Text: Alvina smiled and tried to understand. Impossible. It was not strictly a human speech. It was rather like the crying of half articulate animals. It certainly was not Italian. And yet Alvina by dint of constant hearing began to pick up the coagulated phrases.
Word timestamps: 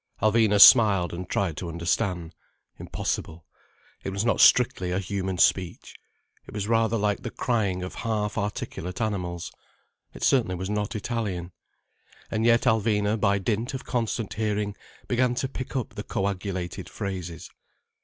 Alvina 0.19 0.59
smiled 0.59 1.13
and 1.13 1.29
tried 1.29 1.55
to 1.57 1.69
understand. 1.69 2.33
Impossible. 2.79 3.45
It 4.03 4.09
was 4.09 4.25
not 4.25 4.41
strictly 4.41 4.89
a 4.89 4.97
human 4.97 5.37
speech. 5.37 5.95
It 6.47 6.55
was 6.55 6.67
rather 6.67 6.97
like 6.97 7.21
the 7.21 7.29
crying 7.29 7.83
of 7.83 7.93
half 8.01 8.35
articulate 8.35 8.99
animals. 8.99 9.51
It 10.15 10.23
certainly 10.23 10.55
was 10.55 10.71
not 10.71 10.95
Italian. 10.95 11.51
And 12.31 12.47
yet 12.47 12.61
Alvina 12.61 13.19
by 13.19 13.37
dint 13.37 13.75
of 13.75 13.85
constant 13.85 14.33
hearing 14.33 14.75
began 15.07 15.35
to 15.35 15.47
pick 15.47 15.75
up 15.75 15.93
the 15.93 16.01
coagulated 16.03 16.89
phrases. 16.89 17.51